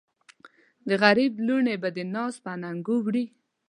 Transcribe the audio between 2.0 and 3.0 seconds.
ناز په اننګو